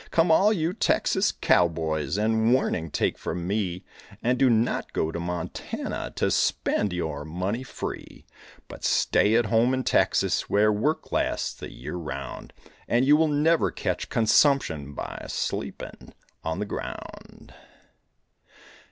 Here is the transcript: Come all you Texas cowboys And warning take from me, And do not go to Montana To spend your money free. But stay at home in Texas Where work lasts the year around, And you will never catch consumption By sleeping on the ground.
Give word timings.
Come 0.09 0.31
all 0.31 0.51
you 0.51 0.73
Texas 0.73 1.31
cowboys 1.31 2.17
And 2.17 2.51
warning 2.55 2.89
take 2.89 3.19
from 3.19 3.45
me, 3.45 3.83
And 4.23 4.39
do 4.39 4.49
not 4.49 4.93
go 4.93 5.11
to 5.11 5.19
Montana 5.19 6.11
To 6.15 6.31
spend 6.31 6.91
your 6.91 7.23
money 7.23 7.61
free. 7.61 8.25
But 8.67 8.83
stay 8.83 9.35
at 9.35 9.45
home 9.45 9.75
in 9.75 9.83
Texas 9.83 10.49
Where 10.49 10.73
work 10.73 11.11
lasts 11.11 11.53
the 11.53 11.71
year 11.71 11.97
around, 11.97 12.51
And 12.87 13.05
you 13.05 13.15
will 13.15 13.27
never 13.27 13.69
catch 13.69 14.09
consumption 14.09 14.95
By 14.95 15.25
sleeping 15.27 16.15
on 16.43 16.57
the 16.57 16.65
ground. 16.65 17.53